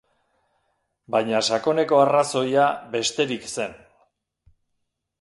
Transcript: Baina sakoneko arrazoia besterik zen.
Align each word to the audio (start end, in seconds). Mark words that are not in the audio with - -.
Baina 1.17 1.43
sakoneko 1.51 2.01
arrazoia 2.05 2.67
besterik 2.99 3.49
zen. 3.55 3.81